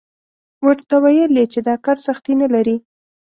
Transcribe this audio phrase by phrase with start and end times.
[0.65, 2.75] ورته ویل یې چې دا کار سختي نه لري.